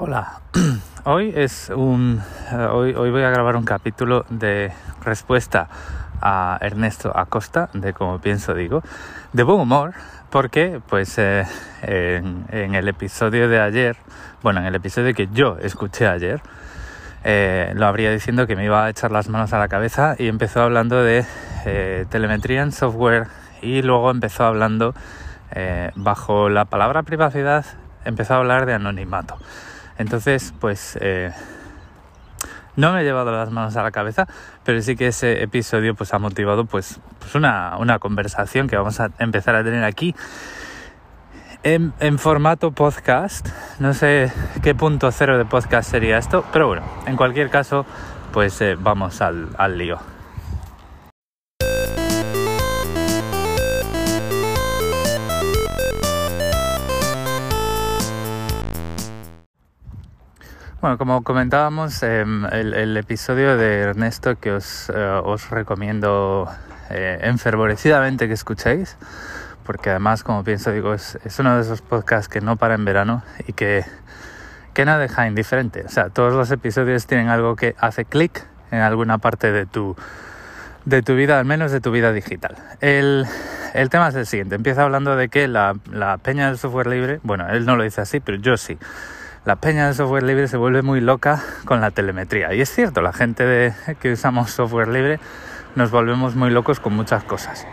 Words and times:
Hola, 0.00 0.42
hoy 1.06 1.32
es 1.34 1.72
un 1.74 2.22
eh, 2.52 2.68
hoy, 2.70 2.94
hoy 2.94 3.10
voy 3.10 3.24
a 3.24 3.30
grabar 3.30 3.56
un 3.56 3.64
capítulo 3.64 4.24
de 4.30 4.70
respuesta 5.02 5.68
a 6.22 6.56
Ernesto 6.60 7.10
Acosta 7.18 7.68
de 7.72 7.92
como 7.92 8.20
pienso 8.20 8.54
digo 8.54 8.84
de 9.32 9.42
buen 9.42 9.58
humor 9.58 9.94
porque 10.30 10.80
pues 10.88 11.18
eh, 11.18 11.44
en, 11.82 12.74
el 12.76 12.86
episodio 12.86 13.48
de 13.48 13.60
ayer 13.60 13.96
bueno 14.40 14.60
en 14.60 14.66
el 14.66 14.76
episodio 14.76 15.12
que 15.14 15.28
yo 15.32 15.58
escuché 15.60 16.06
ayer 16.06 16.42
eh, 17.24 17.72
lo 17.74 17.86
habría 17.88 18.12
diciendo 18.12 18.46
que 18.46 18.54
me 18.54 18.66
iba 18.66 18.84
a 18.84 18.90
echar 18.90 19.10
las 19.10 19.28
manos 19.28 19.52
a 19.52 19.58
la 19.58 19.66
cabeza 19.66 20.14
y 20.16 20.28
empezó 20.28 20.62
hablando 20.62 21.02
de 21.02 21.26
telemetría 22.08 22.62
en 22.62 22.70
software 22.70 23.26
y 23.62 23.82
luego 23.82 24.12
empezó 24.12 24.44
hablando 24.44 24.94
bajo 25.96 26.48
la 26.50 26.66
palabra 26.66 27.02
privacidad 27.02 27.66
empezó 28.04 28.34
a 28.34 28.36
hablar 28.36 28.64
de 28.64 28.74
anonimato 28.74 29.38
entonces 29.98 30.54
pues 30.58 30.96
eh, 31.00 31.32
no 32.76 32.92
me 32.92 33.02
he 33.02 33.04
llevado 33.04 33.30
las 33.32 33.50
manos 33.50 33.76
a 33.76 33.82
la 33.82 33.90
cabeza 33.90 34.26
pero 34.64 34.80
sí 34.80 34.96
que 34.96 35.08
ese 35.08 35.42
episodio 35.42 35.94
pues 35.94 36.14
ha 36.14 36.18
motivado 36.18 36.64
pues, 36.64 37.00
pues 37.18 37.34
una, 37.34 37.76
una 37.78 37.98
conversación 37.98 38.68
que 38.68 38.76
vamos 38.76 39.00
a 39.00 39.10
empezar 39.18 39.54
a 39.54 39.64
tener 39.64 39.84
aquí 39.84 40.14
en, 41.62 42.18
formato 42.18 42.70
podcast. 42.70 43.48
No 43.78 43.94
sé 43.94 44.32
qué 44.62 44.74
punto 44.74 45.10
cero 45.10 45.38
de 45.38 45.44
podcast 45.44 45.90
sería 45.90 46.18
esto, 46.18 46.44
pero 46.52 46.68
bueno, 46.68 46.82
en 47.06 47.16
cualquier 47.16 47.50
caso, 47.50 47.84
pues 48.32 48.60
eh, 48.60 48.76
vamos 48.78 49.20
al, 49.20 49.48
al 49.58 49.78
lío. 49.78 49.98
Bueno, 60.80 60.96
como 60.96 61.24
comentábamos, 61.24 62.04
eh, 62.04 62.20
el, 62.52 62.72
el, 62.72 62.96
episodio 62.96 63.56
de 63.56 63.80
Ernesto 63.80 64.38
que 64.38 64.52
os, 64.52 64.88
eh, 64.94 65.20
os 65.24 65.50
recomiendo 65.50 66.48
eh, 66.88 67.18
enfervorecidamente 67.22 68.28
que 68.28 68.34
escuchéis, 68.34 68.96
porque 69.66 69.90
además, 69.90 70.22
como 70.22 70.44
pienso, 70.44 70.70
digo, 70.70 70.94
es, 70.94 71.18
es, 71.24 71.36
uno 71.40 71.56
de 71.56 71.62
esos 71.62 71.82
podcasts 71.82 72.28
que 72.28 72.40
no 72.40 72.54
para 72.54 72.74
en 72.74 72.84
verano 72.84 73.24
y 73.48 73.54
que, 73.54 73.84
que 74.72 74.84
no 74.84 74.96
deja 75.00 75.26
indiferente. 75.26 75.82
O 75.84 75.88
sea, 75.88 76.10
todos 76.10 76.32
los 76.32 76.48
episodios 76.52 77.08
tienen 77.08 77.28
algo 77.28 77.56
que 77.56 77.74
hace 77.80 78.04
clic 78.04 78.46
en 78.70 78.78
alguna 78.78 79.18
parte 79.18 79.50
de 79.50 79.66
tu, 79.66 79.96
de 80.84 81.02
tu 81.02 81.16
vida, 81.16 81.40
al 81.40 81.44
menos 81.44 81.72
de 81.72 81.80
tu 81.80 81.90
vida 81.90 82.12
digital. 82.12 82.54
El, 82.80 83.26
el 83.74 83.90
tema 83.90 84.10
es 84.10 84.14
el 84.14 84.26
siguiente. 84.26 84.54
Empieza 84.54 84.84
hablando 84.84 85.16
de 85.16 85.28
que 85.28 85.48
la, 85.48 85.74
la 85.90 86.18
peña 86.18 86.46
del 86.46 86.56
software 86.56 86.86
libre, 86.86 87.18
bueno, 87.24 87.48
él 87.48 87.66
no 87.66 87.74
lo 87.74 87.82
dice 87.82 88.00
así, 88.00 88.20
pero 88.20 88.38
yo 88.38 88.56
sí 88.56 88.78
la 89.48 89.56
peña 89.56 89.86
del 89.86 89.94
software 89.94 90.24
libre 90.24 90.46
se 90.46 90.58
vuelve 90.58 90.82
muy 90.82 91.00
loca 91.00 91.42
con 91.64 91.80
la 91.80 91.90
telemetría. 91.90 92.52
Y 92.52 92.60
es 92.60 92.70
cierto, 92.70 93.00
la 93.00 93.14
gente 93.14 93.46
de, 93.46 93.72
que 93.98 94.12
usamos 94.12 94.50
software 94.50 94.88
libre 94.88 95.20
nos 95.74 95.90
volvemos 95.90 96.36
muy 96.36 96.50
locos 96.50 96.80
con 96.80 96.92
muchas 96.92 97.24
cosas. 97.24 97.66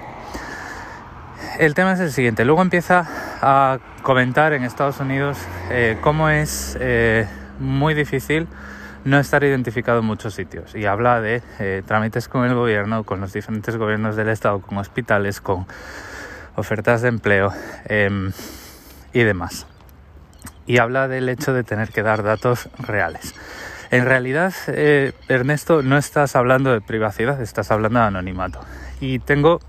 El 1.59 1.73
tema 1.73 1.91
es 1.91 1.99
el 1.99 2.13
siguiente. 2.13 2.45
Luego 2.45 2.61
empieza 2.61 3.05
a 3.41 3.79
comentar 4.03 4.53
en 4.53 4.63
Estados 4.63 5.01
Unidos 5.01 5.37
eh, 5.69 5.97
cómo 5.99 6.29
es 6.29 6.77
eh, 6.79 7.27
muy 7.59 7.93
difícil 7.93 8.47
no 9.03 9.19
estar 9.19 9.43
identificado 9.43 9.99
en 9.99 10.05
muchos 10.05 10.33
sitios. 10.33 10.75
Y 10.75 10.85
habla 10.85 11.19
de 11.19 11.43
eh, 11.59 11.83
trámites 11.85 12.29
con 12.29 12.45
el 12.45 12.53
gobierno, 12.53 13.03
con 13.03 13.19
los 13.19 13.33
diferentes 13.33 13.75
gobiernos 13.75 14.15
del 14.15 14.29
Estado, 14.29 14.61
con 14.61 14.77
hospitales, 14.77 15.41
con 15.41 15.67
ofertas 16.55 17.01
de 17.01 17.09
empleo 17.09 17.51
em, 17.89 18.31
y 19.11 19.23
demás 19.23 19.67
y 20.67 20.79
habla 20.79 21.07
del 21.07 21.29
hecho 21.29 21.53
de 21.53 21.63
tener 21.63 21.89
que 21.89 22.03
dar 22.03 22.23
datos 22.23 22.69
reales. 22.79 23.35
En 23.91 24.05
realidad, 24.05 24.53
eh, 24.67 25.13
Ernesto, 25.27 25.83
no 25.83 25.97
estás 25.97 26.35
hablando 26.35 26.71
de 26.71 26.81
privacidad, 26.81 27.41
estás 27.41 27.71
hablando 27.71 27.99
de 27.99 28.05
anonimato. 28.05 28.59
Y 28.99 29.19
tengo 29.19 29.59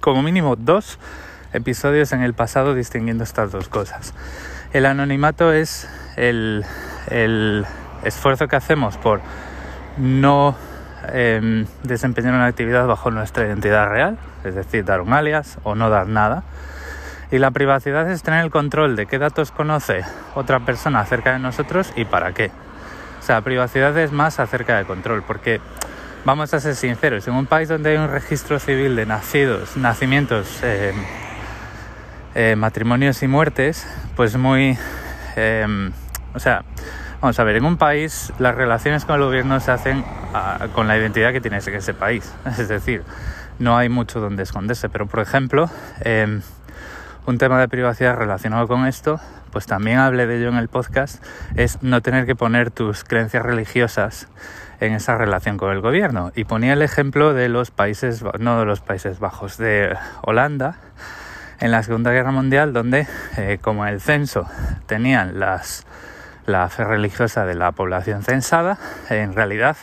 como 0.00 0.22
mínimo 0.22 0.56
dos 0.56 0.98
episodios 1.52 2.12
en 2.12 2.22
el 2.22 2.34
pasado 2.34 2.74
distinguiendo 2.74 3.22
estas 3.22 3.52
dos 3.52 3.68
cosas. 3.68 4.14
El 4.72 4.86
anonimato 4.86 5.52
es 5.52 5.88
el, 6.16 6.64
el 7.10 7.64
esfuerzo 8.02 8.48
que 8.48 8.56
hacemos 8.56 8.96
por 8.96 9.20
no 9.98 10.56
eh, 11.12 11.66
desempeñar 11.82 12.34
una 12.34 12.46
actividad 12.46 12.86
bajo 12.86 13.10
nuestra 13.10 13.46
identidad 13.46 13.88
real, 13.88 14.18
es 14.42 14.54
decir, 14.54 14.84
dar 14.84 15.00
un 15.00 15.12
alias 15.12 15.58
o 15.62 15.74
no 15.74 15.90
dar 15.90 16.08
nada. 16.08 16.42
Y 17.34 17.38
la 17.40 17.50
privacidad 17.50 18.08
es 18.12 18.22
tener 18.22 18.44
el 18.44 18.52
control 18.52 18.94
de 18.94 19.06
qué 19.06 19.18
datos 19.18 19.50
conoce 19.50 20.04
otra 20.36 20.60
persona 20.60 21.00
acerca 21.00 21.32
de 21.32 21.40
nosotros 21.40 21.92
y 21.96 22.04
para 22.04 22.32
qué. 22.32 22.52
O 23.18 23.22
sea, 23.24 23.40
privacidad 23.40 23.98
es 23.98 24.12
más 24.12 24.38
acerca 24.38 24.78
de 24.78 24.84
control, 24.84 25.24
porque 25.24 25.60
vamos 26.24 26.54
a 26.54 26.60
ser 26.60 26.76
sinceros, 26.76 27.26
en 27.26 27.34
un 27.34 27.46
país 27.46 27.68
donde 27.68 27.90
hay 27.90 27.96
un 27.96 28.08
registro 28.08 28.60
civil 28.60 28.94
de 28.94 29.06
nacidos, 29.06 29.76
nacimientos, 29.76 30.60
eh, 30.62 30.92
eh, 32.36 32.54
matrimonios 32.54 33.20
y 33.24 33.26
muertes, 33.26 33.84
pues 34.14 34.36
muy... 34.36 34.78
Eh, 35.34 35.90
o 36.34 36.38
sea, 36.38 36.62
vamos 37.20 37.36
a 37.40 37.42
ver, 37.42 37.56
en 37.56 37.64
un 37.64 37.78
país 37.78 38.32
las 38.38 38.54
relaciones 38.54 39.04
con 39.04 39.16
el 39.16 39.22
gobierno 39.22 39.58
se 39.58 39.72
hacen 39.72 40.04
a, 40.34 40.68
con 40.72 40.86
la 40.86 40.96
identidad 40.96 41.32
que 41.32 41.40
tienes 41.40 41.66
en 41.66 41.74
ese 41.74 41.94
país. 41.94 42.32
Es 42.56 42.68
decir, 42.68 43.02
no 43.58 43.76
hay 43.76 43.88
mucho 43.88 44.20
donde 44.20 44.44
esconderse, 44.44 44.88
pero 44.88 45.08
por 45.08 45.18
ejemplo 45.18 45.68
un 47.26 47.38
tema 47.38 47.60
de 47.60 47.68
privacidad 47.68 48.16
relacionado 48.16 48.68
con 48.68 48.86
esto, 48.86 49.20
pues 49.50 49.66
también 49.66 49.98
hablé 49.98 50.26
de 50.26 50.38
ello 50.38 50.48
en 50.48 50.56
el 50.56 50.68
podcast, 50.68 51.24
es 51.54 51.82
no 51.82 52.02
tener 52.02 52.26
que 52.26 52.34
poner 52.34 52.70
tus 52.70 53.04
creencias 53.04 53.42
religiosas 53.42 54.28
en 54.80 54.92
esa 54.92 55.16
relación 55.16 55.56
con 55.56 55.72
el 55.72 55.80
gobierno. 55.80 56.32
Y 56.34 56.44
ponía 56.44 56.72
el 56.72 56.82
ejemplo 56.82 57.32
de 57.32 57.48
los 57.48 57.70
países, 57.70 58.24
no 58.38 58.58
de 58.58 58.66
los 58.66 58.80
Países 58.80 59.18
Bajos, 59.20 59.56
de 59.56 59.96
Holanda, 60.22 60.76
en 61.60 61.70
la 61.70 61.82
Segunda 61.82 62.10
Guerra 62.10 62.32
Mundial, 62.32 62.72
donde 62.72 63.06
eh, 63.36 63.58
como 63.60 63.86
el 63.86 64.00
censo 64.00 64.48
tenían 64.86 65.38
las, 65.38 65.86
la 66.46 66.68
fe 66.68 66.84
religiosa 66.84 67.46
de 67.46 67.54
la 67.54 67.72
población 67.72 68.22
censada, 68.22 68.78
en 69.08 69.34
realidad 69.34 69.76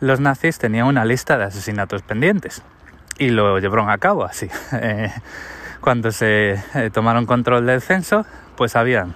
los 0.00 0.20
nazis 0.20 0.58
tenían 0.58 0.86
una 0.86 1.04
lista 1.04 1.38
de 1.38 1.44
asesinatos 1.44 2.02
pendientes 2.02 2.62
y 3.18 3.30
lo 3.30 3.58
llevaron 3.58 3.90
a 3.90 3.98
cabo 3.98 4.24
así. 4.24 4.48
Eh, 4.72 5.10
cuando 5.84 6.12
se 6.12 6.52
eh, 6.74 6.88
tomaron 6.90 7.26
control 7.26 7.66
del 7.66 7.82
censo, 7.82 8.24
pues 8.56 8.72
sabían 8.72 9.14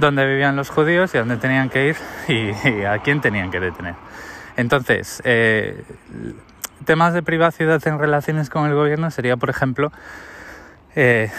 dónde 0.00 0.26
vivían 0.26 0.56
los 0.56 0.68
judíos 0.68 1.14
y 1.14 1.18
a 1.18 1.20
dónde 1.20 1.36
tenían 1.36 1.70
que 1.70 1.86
ir 1.90 1.96
y, 2.26 2.50
y 2.68 2.84
a 2.84 2.98
quién 2.98 3.20
tenían 3.20 3.52
que 3.52 3.60
detener. 3.60 3.94
Entonces, 4.56 5.22
eh, 5.24 5.84
temas 6.84 7.14
de 7.14 7.22
privacidad 7.22 7.80
en 7.86 8.00
relaciones 8.00 8.50
con 8.50 8.66
el 8.66 8.74
gobierno 8.74 9.12
sería, 9.12 9.36
por 9.36 9.48
ejemplo, 9.48 9.92
eh, 10.96 11.30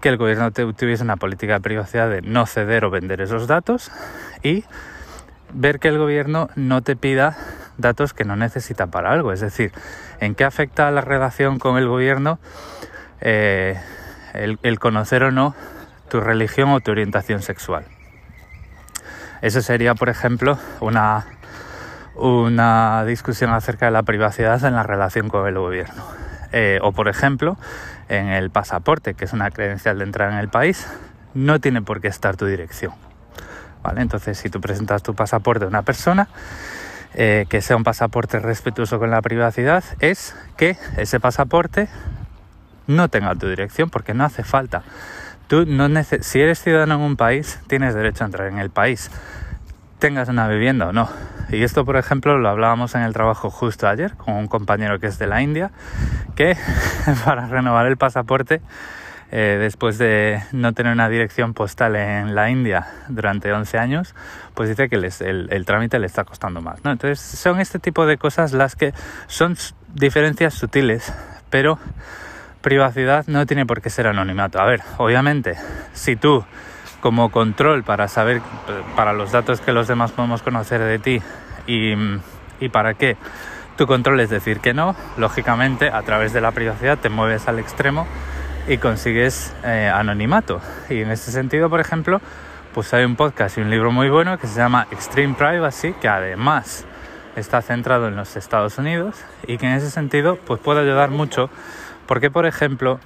que 0.00 0.08
el 0.08 0.16
gobierno 0.16 0.50
tuviese 0.50 1.04
una 1.04 1.16
política 1.16 1.52
de 1.52 1.60
privacidad 1.60 2.10
de 2.10 2.20
no 2.20 2.44
ceder 2.46 2.84
o 2.84 2.90
vender 2.90 3.20
esos 3.20 3.46
datos 3.46 3.92
y 4.42 4.64
ver 5.52 5.78
que 5.78 5.86
el 5.86 5.98
gobierno 5.98 6.48
no 6.56 6.82
te 6.82 6.96
pida 6.96 7.36
datos 7.78 8.12
que 8.12 8.24
no 8.24 8.34
necesita 8.34 8.88
para 8.88 9.12
algo. 9.12 9.32
Es 9.32 9.38
decir, 9.38 9.70
en 10.18 10.34
qué 10.34 10.42
afecta 10.42 10.90
la 10.90 11.02
relación 11.02 11.60
con 11.60 11.78
el 11.78 11.86
gobierno 11.86 12.40
eh, 13.20 13.78
el, 14.34 14.78
conocer 14.78 15.22
o 15.22 15.30
no 15.30 15.54
tu 16.08 16.20
religión 16.20 16.70
o 16.70 16.80
tu 16.80 16.90
orientación 16.90 17.42
sexual. 17.42 17.84
Eso 19.42 19.62
sería, 19.62 19.94
por 19.94 20.08
ejemplo, 20.08 20.58
una, 20.80 21.26
una 22.14 23.04
discusión 23.04 23.50
acerca 23.52 23.86
de 23.86 23.92
la 23.92 24.02
privacidad 24.02 24.62
en 24.64 24.74
la 24.74 24.82
relación 24.82 25.28
con 25.28 25.46
el 25.46 25.58
gobierno. 25.58 26.04
Eh, 26.52 26.78
o, 26.82 26.92
por 26.92 27.08
ejemplo, 27.08 27.56
en 28.08 28.28
el 28.28 28.50
pasaporte, 28.50 29.14
que 29.14 29.24
es 29.24 29.32
una 29.32 29.50
credencial 29.50 29.98
de 29.98 30.04
entrar 30.04 30.30
en 30.32 30.38
el 30.38 30.48
país, 30.48 30.86
no 31.34 31.60
tiene 31.60 31.82
por 31.82 32.00
qué 32.00 32.08
estar 32.08 32.36
tu 32.36 32.46
dirección. 32.46 32.92
¿Vale? 33.82 34.00
Entonces, 34.00 34.38
si 34.38 34.48
tú 34.48 34.60
presentas 34.60 35.02
tu 35.02 35.14
pasaporte 35.14 35.64
a 35.64 35.68
una 35.68 35.82
persona, 35.82 36.28
eh, 37.14 37.46
que 37.48 37.60
sea 37.60 37.76
un 37.76 37.84
pasaporte 37.84 38.38
respetuoso 38.38 38.98
con 38.98 39.10
la 39.10 39.20
privacidad, 39.20 39.84
es 40.00 40.34
que 40.56 40.76
ese 40.96 41.20
pasaporte 41.20 41.88
no 42.86 43.08
tenga 43.08 43.34
tu 43.34 43.48
dirección 43.48 43.90
porque 43.90 44.14
no 44.14 44.24
hace 44.24 44.44
falta. 44.44 44.82
Tú 45.46 45.66
no 45.66 45.88
si 46.02 46.40
eres 46.40 46.62
ciudadano 46.62 46.94
en 46.94 47.00
un 47.02 47.16
país, 47.16 47.60
tienes 47.66 47.94
derecho 47.94 48.24
a 48.24 48.26
entrar 48.26 48.48
en 48.48 48.58
el 48.58 48.70
país, 48.70 49.10
tengas 49.98 50.28
una 50.28 50.48
vivienda 50.48 50.88
o 50.88 50.92
no. 50.92 51.08
Y 51.50 51.62
esto, 51.62 51.84
por 51.84 51.96
ejemplo, 51.96 52.38
lo 52.38 52.48
hablábamos 52.48 52.94
en 52.94 53.02
el 53.02 53.12
trabajo 53.12 53.50
justo 53.50 53.86
ayer 53.86 54.14
con 54.16 54.34
un 54.34 54.48
compañero 54.48 54.98
que 54.98 55.06
es 55.06 55.18
de 55.18 55.26
la 55.26 55.42
India, 55.42 55.70
que 56.34 56.56
para 57.24 57.46
renovar 57.46 57.86
el 57.86 57.96
pasaporte, 57.96 58.62
eh, 59.30 59.56
después 59.58 59.98
de 59.98 60.42
no 60.52 60.72
tener 60.74 60.92
una 60.92 61.08
dirección 61.08 61.54
postal 61.54 61.96
en 61.96 62.34
la 62.34 62.50
India 62.50 62.86
durante 63.08 63.52
11 63.52 63.78
años, 63.78 64.14
pues 64.54 64.68
dice 64.68 64.88
que 64.88 64.96
el, 64.96 65.64
trámite 65.66 65.98
le 65.98 66.06
está 66.06 66.24
costando 66.24 66.60
más. 66.60 66.78
Entonces, 66.84 67.20
son 67.20 67.60
este 67.60 67.78
tipo 67.78 68.06
de 68.06 68.16
cosas 68.16 68.52
las 68.52 68.76
que 68.76 68.94
son 69.26 69.56
diferencias 69.92 70.54
sutiles, 70.54 71.12
pero 71.50 71.78
privacidad 72.64 73.26
no 73.28 73.46
tiene 73.46 73.66
por 73.66 73.80
qué 73.80 73.90
ser 73.90 74.08
anonimato. 74.08 74.60
A 74.60 74.64
ver, 74.64 74.80
obviamente, 74.96 75.54
si 75.92 76.16
tú 76.16 76.44
como 77.00 77.30
control 77.30 77.84
para 77.84 78.08
saber, 78.08 78.40
para 78.96 79.12
los 79.12 79.30
datos 79.30 79.60
que 79.60 79.72
los 79.72 79.86
demás 79.86 80.10
podemos 80.10 80.42
conocer 80.42 80.80
de 80.80 80.98
ti 80.98 81.22
y, 81.66 81.92
y 82.58 82.68
para 82.70 82.94
qué 82.94 83.16
tu 83.76 83.86
control 83.86 84.18
es 84.20 84.30
decir 84.30 84.60
que 84.60 84.72
no, 84.72 84.96
lógicamente 85.18 85.90
a 85.90 86.00
través 86.02 86.32
de 86.32 86.40
la 86.40 86.52
privacidad 86.52 86.96
te 86.98 87.10
mueves 87.10 87.46
al 87.48 87.58
extremo 87.58 88.06
y 88.66 88.78
consigues 88.78 89.54
eh, 89.64 89.92
anonimato. 89.94 90.60
Y 90.88 91.02
en 91.02 91.10
este 91.10 91.30
sentido, 91.32 91.68
por 91.68 91.80
ejemplo, 91.80 92.22
pues 92.72 92.94
hay 92.94 93.04
un 93.04 93.14
podcast 93.14 93.58
y 93.58 93.60
un 93.60 93.68
libro 93.68 93.92
muy 93.92 94.08
bueno 94.08 94.38
que 94.38 94.46
se 94.46 94.56
llama 94.56 94.86
Extreme 94.90 95.34
Privacy, 95.34 95.92
que 96.00 96.08
además 96.08 96.86
está 97.36 97.60
centrado 97.60 98.08
en 98.08 98.16
los 98.16 98.36
Estados 98.36 98.78
Unidos 98.78 99.16
y 99.46 99.58
que 99.58 99.66
en 99.66 99.72
ese 99.72 99.90
sentido 99.90 100.36
pues 100.36 100.60
puede 100.60 100.80
ayudar 100.80 101.10
mucho 101.10 101.50
porque, 102.06 102.30
por 102.30 102.46
ejemplo, 102.46 103.00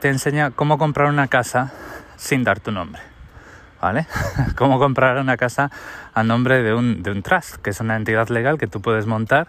te 0.00 0.08
enseña 0.08 0.50
cómo 0.50 0.78
comprar 0.78 1.08
una 1.08 1.28
casa 1.28 1.72
sin 2.16 2.44
dar 2.44 2.60
tu 2.60 2.72
nombre. 2.72 3.02
¿Vale? 3.80 4.06
Cómo 4.56 4.78
comprar 4.78 5.18
una 5.18 5.36
casa 5.36 5.70
a 6.14 6.22
nombre 6.22 6.62
de 6.62 6.72
un, 6.72 7.22
trust, 7.22 7.56
que 7.56 7.70
es 7.70 7.80
una 7.80 7.96
entidad 7.96 8.28
legal 8.30 8.56
que 8.56 8.66
tú 8.66 8.80
puedes 8.80 9.06
montar 9.06 9.48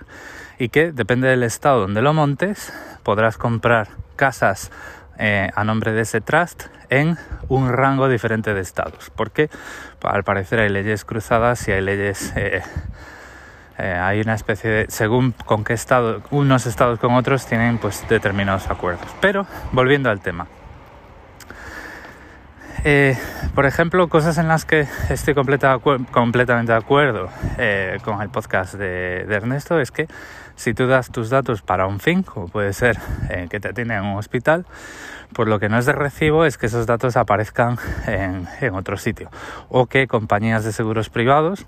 y 0.59 0.67
que, 0.67 0.91
depende 0.91 1.29
del 1.29 1.43
estado 1.43 1.79
donde 1.79 2.01
lo 2.01 2.13
montes, 2.13 2.73
podrás 3.03 3.37
comprar 3.37 3.87
casas 4.17 4.69
eh, 5.17 5.49
a 5.55 5.63
nombre 5.63 5.93
de 5.93 6.01
ese 6.01 6.19
trust 6.19 6.65
en 6.89 7.17
un 7.47 7.71
rango 7.71 8.09
diferente 8.09 8.53
de 8.53 8.59
estados. 8.59 9.11
Porque 9.15 9.49
al 10.03 10.25
parecer 10.25 10.59
hay 10.59 10.69
leyes 10.69 11.05
cruzadas 11.05 11.65
y 11.69 11.71
hay 11.71 11.81
leyes... 11.81 12.33
Eh, 12.35 12.61
eh, 13.77 13.93
hay 13.93 14.21
una 14.21 14.33
especie 14.33 14.69
de... 14.69 14.85
según 14.89 15.33
con 15.45 15.63
qué 15.63 15.73
estado, 15.73 16.21
unos 16.31 16.65
estados 16.65 16.99
con 16.99 17.13
otros 17.13 17.45
tienen 17.45 17.77
pues 17.77 18.05
determinados 18.09 18.69
acuerdos. 18.69 19.07
Pero, 19.21 19.45
volviendo 19.71 20.09
al 20.09 20.19
tema. 20.21 20.47
por 23.53 23.65
ejemplo, 23.65 24.07
cosas 24.07 24.37
en 24.37 24.47
las 24.47 24.65
que 24.65 24.87
estoy 25.09 25.33
completamente 25.33 26.71
de 26.71 26.77
acuerdo 26.77 27.29
con 28.03 28.21
el 28.21 28.29
podcast 28.29 28.75
de, 28.75 29.25
Ernesto 29.29 29.79
es 29.79 29.91
que 29.91 30.07
si 30.55 30.73
tú 30.73 30.87
das 30.87 31.11
tus 31.11 31.29
datos 31.29 31.61
para 31.61 31.85
un 31.85 31.99
fin, 31.99 32.23
como 32.23 32.47
puede 32.47 32.73
ser 32.73 32.97
que 33.49 33.59
te 33.59 33.67
atienden 33.69 33.97
en 33.97 34.05
un 34.05 34.17
hospital, 34.17 34.65
pues 35.33 35.47
lo 35.47 35.59
que 35.59 35.69
no 35.69 35.77
es 35.77 35.85
de 35.85 35.91
recibo 35.91 36.45
es 36.45 36.57
que 36.57 36.67
esos 36.67 36.85
datos 36.85 37.17
aparezcan 37.17 37.77
en, 38.07 38.47
otro 38.73 38.97
sitio 38.97 39.29
o 39.69 39.87
que 39.87 40.07
compañías 40.07 40.63
de 40.63 40.71
seguros 40.71 41.09
privados, 41.09 41.65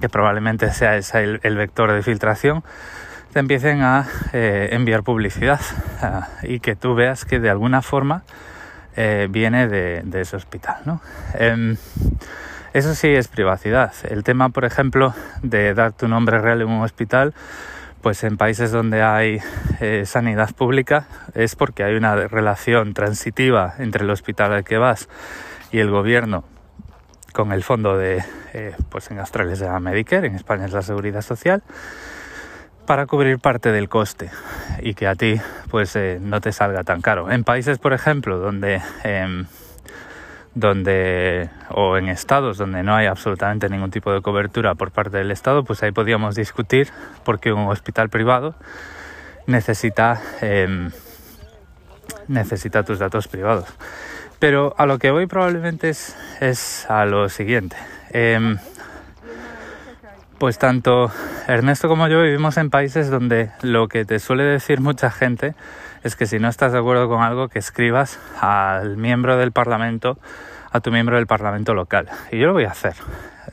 que 0.00 0.08
probablemente 0.08 0.72
sea 0.72 0.96
ese 0.96 1.38
el, 1.42 1.56
vector 1.56 1.92
de 1.92 2.02
filtración, 2.02 2.62
te 3.32 3.40
empiecen 3.40 3.82
a 3.82 4.06
eh, 4.32 4.68
enviar 4.72 5.02
publicidad 5.02 5.60
y 6.42 6.60
que 6.60 6.76
tú 6.76 6.94
veas 6.94 7.24
que 7.24 7.38
de 7.38 7.50
alguna 7.50 7.82
forma 7.82 8.22
eh, 8.96 9.28
viene 9.30 9.68
de, 9.68 10.20
ese 10.20 10.36
hospital. 10.36 10.76
¿no? 10.84 11.00
Em, 11.34 11.76
eso 12.72 12.94
sí 12.94 13.08
es 13.08 13.28
privacidad. 13.28 13.92
El 14.08 14.24
tema, 14.24 14.48
por 14.48 14.64
ejemplo, 14.64 15.14
de 15.42 15.74
dar 15.74 15.92
tu 15.92 16.08
nombre 16.08 16.38
real 16.38 16.62
en 16.62 16.68
un 16.68 16.82
hospital, 16.82 17.34
pues 18.02 18.22
en 18.24 18.36
países 18.36 18.70
donde 18.70 19.02
hay 19.02 19.40
eh, 19.80 20.04
sanidad 20.06 20.54
pública 20.54 21.06
es 21.34 21.56
porque 21.56 21.84
hay 21.84 21.94
una 21.94 22.14
relación 22.14 22.94
transitiva 22.94 23.74
entre 23.78 24.04
el 24.04 24.10
hospital 24.10 24.52
al 24.52 24.64
que 24.64 24.78
vas 24.78 25.08
y 25.72 25.80
el 25.80 25.90
gobierno 25.90 26.44
con 27.36 27.52
el 27.52 27.62
fondo 27.62 27.98
de, 27.98 28.24
eh, 28.54 28.74
pues 28.88 29.10
en 29.10 29.18
Australia 29.18 29.54
se 29.56 29.66
llama 29.66 29.90
Medicare, 29.90 30.26
en 30.26 30.36
España 30.36 30.64
es 30.64 30.72
la 30.72 30.80
Seguridad 30.80 31.20
Social, 31.20 31.62
para 32.86 33.04
cubrir 33.04 33.38
parte 33.40 33.72
del 33.72 33.90
coste 33.90 34.30
y 34.80 34.94
que 34.94 35.06
a 35.06 35.14
ti 35.14 35.38
pues 35.70 35.94
eh, 35.96 36.18
no 36.18 36.40
te 36.40 36.50
salga 36.52 36.82
tan 36.82 37.02
caro. 37.02 37.30
En 37.30 37.44
países, 37.44 37.76
por 37.78 37.92
ejemplo, 37.92 38.38
donde 38.38 38.80
em, 39.04 39.44
donde 40.54 41.50
o 41.68 41.98
en 41.98 42.08
estados 42.08 42.56
donde 42.56 42.82
no 42.82 42.94
hay 42.94 43.04
absolutamente 43.04 43.68
ningún 43.68 43.90
tipo 43.90 44.10
de 44.12 44.22
cobertura 44.22 44.74
por 44.74 44.90
parte 44.90 45.18
del 45.18 45.30
Estado, 45.30 45.62
pues 45.62 45.82
ahí 45.82 45.92
podríamos 45.92 46.36
discutir 46.36 46.88
porque 47.22 47.52
un 47.52 47.68
hospital 47.68 48.08
privado 48.08 48.54
necesita 49.46 50.22
em, 50.40 50.90
necesita 52.28 52.82
tus 52.82 52.98
datos 52.98 53.28
privados. 53.28 53.66
Pero 54.46 54.76
a 54.78 54.86
lo 54.86 55.00
que 55.00 55.10
voy 55.10 55.26
probablemente 55.26 55.88
es, 55.88 56.14
es 56.38 56.88
a 56.88 57.04
lo 57.04 57.28
siguiente. 57.28 57.74
Em, 58.10 58.58
pues 60.38 60.56
tanto 60.56 61.10
Ernesto 61.48 61.88
como 61.88 62.06
yo 62.06 62.22
vivimos 62.22 62.56
en 62.56 62.70
países 62.70 63.10
donde 63.10 63.50
lo 63.62 63.88
que 63.88 64.04
te 64.04 64.20
suele 64.20 64.44
decir 64.44 64.80
mucha 64.80 65.10
gente 65.10 65.56
es 66.04 66.14
que 66.14 66.26
si 66.26 66.38
no 66.38 66.46
estás 66.46 66.70
de 66.70 66.78
acuerdo 66.78 67.08
con 67.08 67.24
algo 67.24 67.48
que 67.48 67.58
escribas 67.58 68.20
al 68.40 68.96
miembro 68.96 69.36
del 69.36 69.50
Parlamento, 69.50 70.16
a 70.70 70.78
tu 70.78 70.92
miembro 70.92 71.16
del 71.16 71.26
Parlamento 71.26 71.74
local. 71.74 72.08
Y 72.30 72.38
yo 72.38 72.46
lo 72.46 72.52
voy 72.52 72.66
a 72.66 72.70
hacer. 72.70 72.94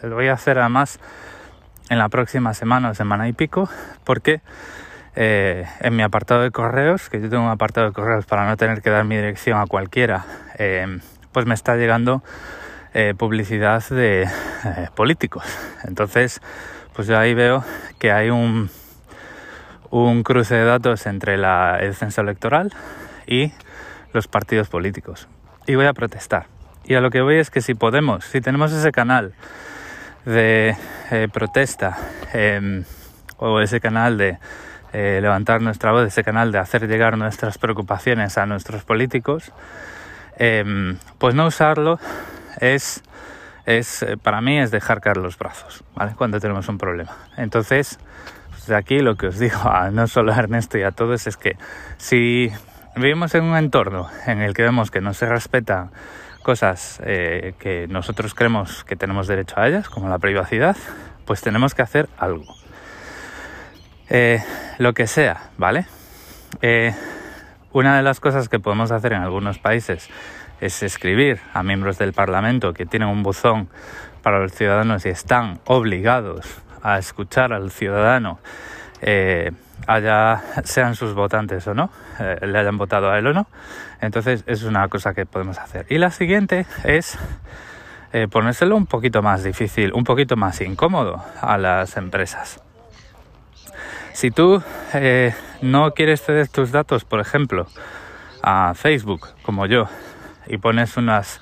Lo 0.04 0.14
voy 0.14 0.28
a 0.28 0.34
hacer 0.34 0.60
además 0.60 1.00
en 1.90 1.98
la 1.98 2.08
próxima 2.10 2.54
semana 2.54 2.92
o 2.92 2.94
semana 2.94 3.28
y 3.28 3.34
pico, 3.34 3.68
porque 4.04 4.42
eh, 5.16 5.66
en 5.80 5.96
mi 5.96 6.04
apartado 6.04 6.42
de 6.42 6.52
correos, 6.52 7.10
que 7.10 7.22
yo 7.22 7.30
tengo 7.30 7.44
un 7.44 7.50
apartado 7.50 7.88
de 7.88 7.94
correos 7.94 8.26
para 8.26 8.48
no 8.48 8.58
tener 8.58 8.82
que 8.82 8.90
dar 8.90 9.06
mi 9.06 9.16
dirección 9.16 9.60
a 9.60 9.68
cualquiera, 9.68 10.26
eh, 10.58 11.00
pues 11.32 11.46
me 11.46 11.54
está 11.54 11.76
llegando 11.76 12.24
eh, 12.94 13.14
publicidad 13.18 13.84
de 13.90 14.28
políticos. 14.96 15.46
Entonces, 15.84 16.42
pues 16.94 17.08
yo 17.08 17.18
ahí 17.18 17.34
veo 17.34 17.64
que 18.00 18.12
hay 18.12 18.30
un 18.30 18.70
un 19.94 20.24
cruce 20.24 20.56
de 20.56 20.66
datos 20.66 21.06
entre 21.06 21.36
el 21.36 21.94
censo 21.94 22.22
electoral 22.22 22.74
y 23.28 23.52
los 24.12 24.28
partidos 24.28 24.68
políticos. 24.68 25.28
Y 25.68 25.76
voy 25.76 25.86
a 25.86 25.94
protestar. 25.94 26.48
Y 26.84 26.96
a 26.96 27.02
lo 27.02 27.12
que 27.12 27.22
voy 27.22 27.36
es 27.36 27.52
que 27.52 27.62
si 27.62 27.76
podemos, 27.76 28.26
si 28.26 28.42
tenemos 28.42 28.72
ese 28.72 28.92
canal 28.92 29.36
de 30.26 30.76
protesta 31.32 31.96
em, 32.34 32.86
o 33.38 33.60
ese 33.60 33.80
canal 33.80 34.18
de 34.18 34.40
eh, 34.94 35.20
levantar 35.22 35.62
nuestra 35.62 35.92
voz, 35.92 36.08
ese 36.08 36.24
canal 36.24 36.52
de 36.52 36.60
hacer 36.60 36.88
llegar 36.88 37.18
nuestras 37.18 37.58
preocupaciones 37.58 38.38
a 38.38 38.46
nuestros 38.46 38.84
políticos, 38.84 39.52
em, 40.38 40.98
pues 41.18 41.34
no 41.34 41.48
usarlo 41.48 42.00
es, 42.60 43.04
es, 43.66 44.04
eh, 44.04 44.18
para 44.18 44.42
mí 44.42 44.60
es 44.60 44.72
dejar 44.72 45.02
caer 45.02 45.18
los 45.18 45.38
brazos, 45.38 45.84
¿vale? 45.96 46.14
Cuando 46.16 46.40
tenemos 46.40 46.70
un 46.70 46.78
problema. 46.78 47.18
Entonces, 47.38 48.00
de 48.68 48.76
aquí 48.76 49.00
lo 49.00 49.16
que 49.16 49.28
os 49.28 49.40
digo, 49.40 49.68
a 49.68 49.90
no 49.90 50.08
solo 50.08 50.32
a 50.32 50.38
Ernesto 50.38 50.78
y 50.78 50.84
a 50.84 50.92
todos, 50.92 51.28
es 51.28 51.38
que 51.38 51.58
si 51.98 52.52
vivimos 52.96 53.34
en 53.36 53.44
un 53.46 53.58
entorno 53.58 54.08
en 54.28 54.42
el 54.42 54.54
que 54.54 54.62
vemos 54.62 54.92
que 54.92 55.02
no 55.02 55.14
se 55.14 55.26
respetan 55.26 55.90
cosas 56.44 57.02
eh, 57.04 57.56
que 57.58 57.88
nosotros 57.88 58.36
creemos 58.36 58.84
que 58.84 58.96
tenemos 58.96 59.28
derecho 59.28 59.60
a 59.60 59.68
ellas, 59.68 59.90
como 59.90 60.10
la 60.10 60.20
privacidad, 60.20 60.78
pues 61.26 61.42
tenemos 61.42 61.74
que 61.74 61.82
hacer 61.82 62.10
algo. 62.18 62.63
Eh, 64.10 64.44
lo 64.80 64.94
que 64.94 65.08
sea, 65.08 65.50
¿vale? 65.58 65.86
Eh, 66.62 66.94
una 67.72 67.98
de 67.98 68.04
las 68.04 68.20
cosas 68.20 68.50
que 68.50 68.60
podemos 68.60 68.92
hacer 68.92 69.14
en 69.14 69.22
algunos 69.22 69.60
países 69.60 70.10
es 70.62 70.84
escribir 70.84 71.40
a 71.54 71.64
miembros 71.64 71.98
del 71.98 72.14
Parlamento 72.14 72.74
que 72.74 72.86
tienen 72.86 73.10
un 73.10 73.24
buzón 73.24 73.70
para 74.22 74.40
los 74.40 74.54
ciudadanos 74.54 75.06
y 75.06 75.10
están 75.10 75.60
obligados 75.66 76.46
a 76.82 76.98
escuchar 76.98 77.54
al 77.54 77.72
ciudadano, 77.72 78.40
eh, 79.02 79.52
sean 80.64 80.96
sus 80.96 81.14
votantes 81.14 81.68
o 81.68 81.74
no, 81.74 81.90
eh, 82.20 82.38
le 82.46 82.60
hayan 82.60 82.78
votado 82.78 83.12
a 83.12 83.20
él 83.20 83.28
o 83.28 83.34
no. 83.34 83.48
Entonces 84.00 84.44
es 84.48 84.64
una 84.64 84.88
cosa 84.88 85.14
que 85.14 85.26
podemos 85.26 85.60
hacer. 85.60 85.86
Y 85.90 85.98
la 85.98 86.12
siguiente 86.12 86.66
es 86.86 87.18
eh, 88.14 88.28
ponérselo 88.30 88.78
un 88.78 88.86
poquito 88.86 89.22
más 89.22 89.44
difícil, 89.44 89.92
un 89.94 90.06
poquito 90.06 90.38
más 90.38 90.62
incómodo 90.62 91.24
a 91.42 91.58
las 91.58 91.98
empresas. 91.98 92.63
Si 94.14 94.32
tú 94.32 94.62
no 95.62 95.92
quieres 95.92 96.22
ceder 96.22 96.48
tus 96.48 96.72
datos, 96.72 97.04
por 97.04 97.20
ejemplo, 97.20 97.68
a 98.42 98.74
Facebook, 98.76 99.30
como 99.44 99.66
yo, 99.66 99.88
y 100.48 100.58
pones 100.58 100.98
unas 100.98 101.42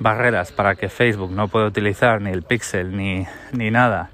barreras 0.00 0.52
para 0.52 0.74
que 0.74 0.88
Facebook 0.88 1.32
no 1.32 1.48
pueda 1.48 1.66
utilizar 1.66 2.20
ni 2.20 2.30
el 2.30 2.42
pixel 2.42 2.96
ni, 2.96 3.26
ni 3.52 3.70
nada 3.70 4.10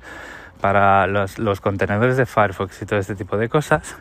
para 0.60 1.06
los, 1.06 1.38
los, 1.38 1.60
contenedores 1.60 2.16
de 2.16 2.26
Firefox 2.26 2.82
y 2.82 2.86
todo 2.86 2.98
este 2.98 3.14
tipo 3.14 3.36
de 3.36 3.48
cosas, 3.48 3.96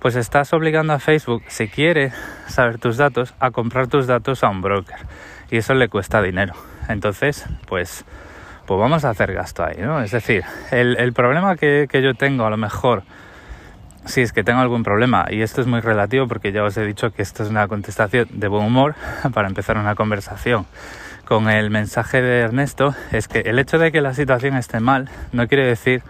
pues 0.00 0.16
estás 0.16 0.52
obligando 0.52 0.92
a 0.92 0.98
Facebook, 0.98 1.44
si 1.46 1.68
quiere 1.68 2.12
saber 2.48 2.78
tus 2.78 2.96
datos, 2.96 3.34
a 3.38 3.52
comprar 3.52 3.86
tus 3.86 4.08
datos 4.08 4.42
a 4.42 4.48
un 4.48 4.62
broker. 4.62 4.96
Y 5.50 5.58
eso 5.58 5.74
le 5.74 5.88
cuesta 5.88 6.20
dinero. 6.20 6.54
Entonces, 6.88 7.46
pues, 7.68 8.04
pues 8.66 8.80
vamos 8.80 9.04
a 9.04 9.10
hacer 9.10 9.32
gasto 9.32 9.64
ahí, 9.64 9.76
¿no? 9.78 10.02
Es 10.02 10.10
decir, 10.10 10.42
el, 10.72 10.96
el 10.98 11.12
problema 11.12 11.54
que, 11.54 11.86
que 11.88 12.02
yo 12.02 12.14
tengo 12.14 12.46
a 12.46 12.50
lo 12.50 12.56
mejor 12.56 13.04
si 14.04 14.22
es 14.22 14.32
que 14.32 14.44
tengo 14.44 14.60
algún 14.60 14.82
problema, 14.82 15.26
y 15.30 15.42
esto 15.42 15.60
es 15.60 15.66
muy 15.66 15.80
relativo 15.80 16.26
porque 16.28 16.52
ya 16.52 16.64
os 16.64 16.76
he 16.76 16.84
dicho 16.84 17.10
que 17.10 17.22
esto 17.22 17.42
es 17.42 17.50
una 17.50 17.68
contestación 17.68 18.28
de 18.30 18.48
buen 18.48 18.64
humor 18.64 18.94
para 19.34 19.48
empezar 19.48 19.78
una 19.78 19.94
conversación 19.94 20.66
con 21.24 21.48
el 21.48 21.70
mensaje 21.70 22.20
de 22.20 22.40
Ernesto 22.40 22.94
es 23.10 23.26
que 23.26 23.40
el 23.40 23.58
hecho 23.58 23.78
de 23.78 23.90
que 23.90 24.02
la 24.02 24.12
situación 24.12 24.54
esté 24.54 24.80
mal 24.80 25.08
no 25.32 25.48
quiere 25.48 25.66
decir 25.66 26.02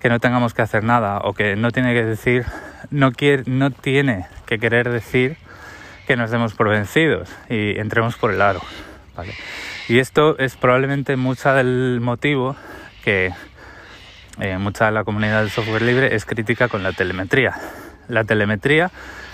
que 0.00 0.08
no 0.08 0.18
tengamos 0.18 0.54
que 0.54 0.62
hacer 0.62 0.82
nada 0.82 1.20
o 1.22 1.34
que 1.34 1.54
no 1.56 1.70
tiene 1.70 1.94
que 1.94 2.04
decir, 2.04 2.44
no, 2.90 3.12
quiere, 3.12 3.44
no 3.46 3.70
tiene 3.70 4.26
que 4.44 4.58
querer 4.58 4.90
decir 4.90 5.36
que 6.06 6.16
nos 6.16 6.30
demos 6.30 6.54
por 6.54 6.68
vencidos 6.68 7.28
y 7.48 7.78
entremos 7.78 8.16
por 8.16 8.32
el 8.32 8.42
aro. 8.42 8.60
Y 9.88 9.98
esto 9.98 10.36
es 10.38 10.56
probablemente 10.56 11.16
mucho 11.16 11.52
del 11.54 12.00
motivo 12.00 12.56
que 13.04 13.32
eh, 14.40 14.58
mucha 14.58 14.86
de 14.86 14.92
la 14.92 15.04
comunidad 15.04 15.40
del 15.40 15.50
software 15.50 15.82
libre 15.82 16.14
es 16.14 16.24
crítica 16.24 16.68
con 16.68 16.82
la 16.82 16.92
telemetría. 16.92 17.54
La 18.08 18.24
telemetría 18.24 18.90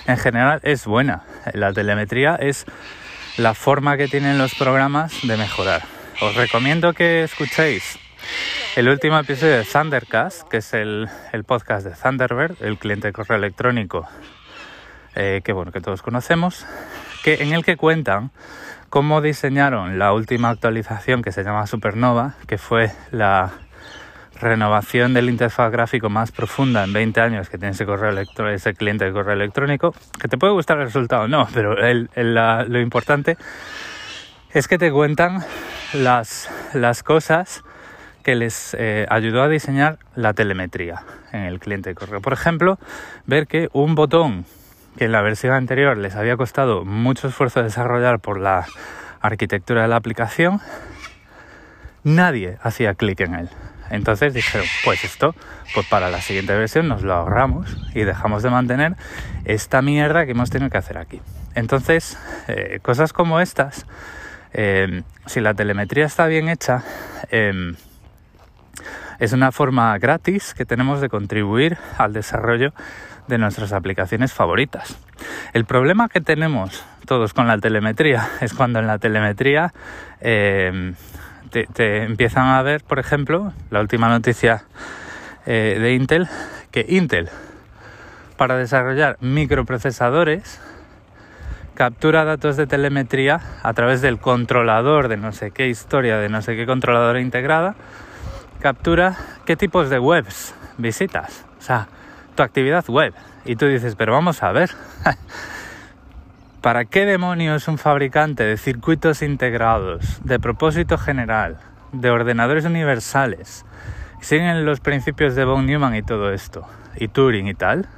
en 0.07 0.17
general 0.17 0.61
es 0.63 0.87
buena. 0.87 1.23
La 1.55 1.73
telemetría 1.73 2.37
es 2.37 2.67
la 3.37 3.55
forma 3.55 3.97
que 3.97 4.09
tienen 4.09 4.39
los 4.39 4.55
programas 4.55 5.13
de 5.23 5.37
mejorar. 5.37 5.83
Os 6.21 6.37
recomiendo 6.37 6.93
que 6.93 7.25
escuchéis 7.25 7.99
el 8.77 8.89
último 8.89 9.19
episodio 9.19 9.59
de 9.59 9.65
Thundercast, 9.65 10.49
que 10.49 10.59
es 10.59 10.73
el, 10.73 11.09
podcast 11.47 11.87
de 11.87 11.93
Thunderbird, 11.93 12.63
el 12.63 12.79
cliente 12.79 13.09
de 13.09 13.13
correo 13.13 13.39
electrónico 13.39 14.09
eh, 15.15 15.43
que 15.45 15.53
bueno 15.53 15.73
que 15.73 15.81
todos 15.81 16.01
conocemos, 16.01 16.65
que 17.23 17.43
en 17.43 17.53
el 17.53 17.65
que 17.65 17.77
cuentan 17.77 18.31
cómo 18.89 19.21
diseñaron 19.21 19.99
la 19.99 20.13
última 20.13 20.51
actualización 20.51 21.23
que 21.23 21.33
se 21.33 21.43
llama 21.43 21.67
Supernova, 21.67 22.35
que 22.47 22.57
fue 22.57 22.93
la 23.11 23.51
renovación 24.43 25.15
del 25.15 25.31
interfaz 25.31 25.71
gráfico 25.71 26.11
más 26.11 26.33
profunda 26.33 26.85
en 26.85 26.93
20 26.93 27.21
años 27.21 27.49
que 27.49 27.57
tiene 27.57 27.73
ese 27.73 27.87
correo 27.87 28.13
ese 28.51 28.75
cliente 28.75 29.05
de 29.05 29.13
correo 29.13 29.35
electrónico, 29.35 29.95
que 30.21 30.29
te 30.29 30.37
puede 30.37 30.53
gustar 30.53 30.79
el 30.79 30.85
resultado, 30.85 31.29
no, 31.29 31.49
pero 31.55 31.75
lo 31.75 32.81
importante 32.81 33.39
es 34.53 34.69
que 34.69 34.79
te 34.79 34.91
cuentan 34.91 35.43
las, 35.95 36.51
las 36.75 37.03
cosas 37.03 37.63
que 38.23 38.35
les 38.35 38.75
eh, 38.79 39.07
ayudó 39.09 39.43
a 39.43 39.49
diseñar 39.49 39.99
la 40.15 40.33
telemetría 40.33 41.03
en 41.33 41.43
el 41.43 41.59
cliente 41.59 41.91
de 41.91 41.95
correo. 41.95 42.21
Por 42.21 42.33
ejemplo, 42.33 42.79
ver 43.27 43.47
que 43.47 43.69
un 43.73 43.95
botón 43.95 44.45
que 44.97 45.07
en 45.07 45.13
la 45.13 45.23
versión 45.23 45.55
anterior 45.55 45.97
les 45.97 46.15
había 46.17 46.37
costado 46.37 46.85
mucho 46.85 47.29
esfuerzo 47.29 47.63
desarrollar 47.63 48.21
por 48.21 48.39
la 48.39 48.67
arquitectura 49.21 49.83
de 49.83 49.89
la 49.89 49.97
aplicación, 49.97 50.61
nadie 52.05 52.59
hacía 52.63 52.95
clic 52.95 53.21
en 53.21 53.35
él. 53.35 53.49
Entonces 53.93 54.33
dijeron, 54.33 54.67
pues 54.87 55.05
esto, 55.05 55.35
pues 55.75 55.87
para 55.87 56.09
la 56.09 56.23
siguiente 56.23 56.57
versión 56.57 56.89
nos 56.89 57.03
lo 57.03 57.13
ahorramos 57.13 57.77
y 57.95 58.05
dejamos 58.05 58.43
de 58.43 58.49
mantener 58.49 58.97
esta 59.45 59.83
mierda 59.83 60.25
que 60.25 60.31
hemos 60.31 60.49
tenido 60.49 60.71
que 60.71 60.79
hacer 60.79 60.97
aquí. 60.97 61.21
Entonces, 61.55 62.17
eh, 62.49 62.79
cosas 62.81 63.13
como 63.13 63.39
estas, 63.39 63.85
eh, 64.55 65.03
si 65.27 65.41
la 65.41 65.53
telemetría 65.53 66.07
está 66.07 66.27
bien 66.27 66.49
hecha, 66.49 66.83
em, 67.31 67.77
es 69.19 69.35
una 69.35 69.53
forma 69.53 69.99
gratis 69.99 70.55
que 70.55 70.65
tenemos 70.65 71.03
de 71.03 71.11
contribuir 71.11 71.77
al 71.99 72.15
desarrollo 72.15 72.73
de 73.29 73.37
nuestras 73.37 73.75
aplicaciones 73.75 74.33
favoritas. 74.33 74.97
El 75.53 75.67
problema 75.67 76.09
que 76.09 76.23
tenemos 76.23 76.83
todos 77.07 77.35
con 77.35 77.47
la 77.47 77.59
telemetría 77.59 78.27
es 78.41 78.55
cuando 78.55 78.79
en 78.79 78.87
la 78.87 78.99
telemetría 78.99 79.75
em, 80.21 80.95
te, 81.53 82.03
empiezan 82.05 82.47
a 82.47 82.63
ver, 82.63 82.83
por 82.83 82.99
ejemplo, 82.99 83.53
la 83.71 83.81
última 83.81 84.09
noticia 84.09 84.65
eh, 85.47 85.79
de 85.81 85.95
Intel, 85.95 86.29
que 86.71 86.87
Intel, 86.89 87.29
para 88.37 88.57
desarrollar 88.57 89.19
microprocesadores, 89.21 90.61
captura 91.75 92.25
datos 92.25 92.57
de 92.57 92.67
telemetría 92.67 93.41
a 93.63 93.73
través 93.75 94.01
del 94.01 94.19
controlador 94.19 95.09
de 95.09 95.17
no 95.17 95.33
sé 95.33 95.51
qué 95.51 95.69
historia, 95.69 96.19
de 96.19 96.29
no 96.29 96.43
sé 96.43 96.57
qué 96.57 96.67
controladora 96.67 97.21
integrada, 97.21 97.75
captura 98.61 99.17
qué 99.45 99.57
tipos 99.57 99.91
de 99.91 99.99
webs 99.99 100.55
visitas, 100.79 101.45
o 101.59 101.63
sea, 101.63 101.89
tu 102.35 102.43
actividad 102.43 102.85
web. 102.89 103.13
Y 103.45 103.57
tú 103.57 103.67
dices, 103.67 103.95
pero 103.97 104.13
vamos 104.13 104.43
a 104.43 104.53
ver, 104.53 104.71
¿Para 106.63 106.85
qué 106.85 107.07
demonios 107.07 107.67
un 107.67 107.77
fabricante 107.77 108.45
de 108.45 108.57
circuitos 108.57 109.23
integrados, 109.23 110.21
de 110.23 110.39
propósito 110.39 110.97
general, 110.97 111.59
de 111.91 112.09
ordenadores 112.09 112.65
universales, 112.65 113.67
siguen 114.21 114.65
los 114.65 114.79
principios 114.79 115.35
de 115.35 115.45
von 115.45 115.67
Neumann 115.67 115.97
y 115.97 116.05
todo 116.05 116.33
esto, 116.33 116.65
y 116.95 117.09
Turing 117.09 117.49
y 117.49 117.55
tal, 117.55 117.89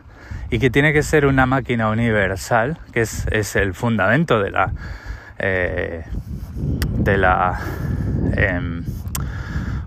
y 0.49 0.61
que 0.61 0.71
tiene 0.71 0.95
que 0.95 1.03
ser 1.03 1.27
una 1.27 1.45
máquina 1.45 1.91
universal, 1.91 2.79
que 2.91 3.03
es, 3.03 3.55
el 3.55 3.75
fundamento 3.75 4.41
de 4.41 4.51
la 4.51 4.73
eh, 5.39 6.05
de 6.97 7.19
la 7.19 7.61
em, 8.35 8.83